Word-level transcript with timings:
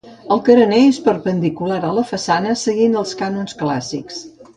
El 0.35 0.39
carener 0.45 0.77
és 0.85 0.97
perpendicular 1.07 1.77
a 1.89 1.91
la 1.97 2.05
façana 2.13 2.55
seguint 2.63 2.97
els 3.03 3.13
cànons 3.21 3.55
clàssics. 3.61 4.19